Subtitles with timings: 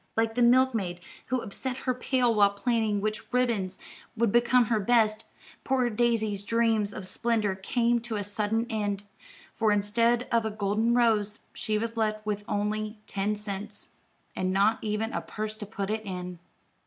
[0.17, 3.77] Like the milk maid who upset her pail while planning which ribbons
[4.17, 5.25] would become her best,
[5.63, 9.03] poor Daisy's dreams of splendor came to a sudden end;
[9.55, 13.91] for instead of a golden rose, she was left with only ten cents,
[14.35, 16.39] and not even a purse to put it in.